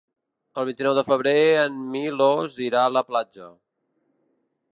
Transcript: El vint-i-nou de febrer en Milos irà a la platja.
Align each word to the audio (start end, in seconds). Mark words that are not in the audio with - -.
El 0.61 0.65
vint-i-nou 0.69 0.95
de 0.99 1.03
febrer 1.09 1.35
en 1.65 1.77
Milos 1.97 2.57
irà 2.69 2.83
a 2.87 2.95
la 2.99 3.05
platja. 3.13 3.53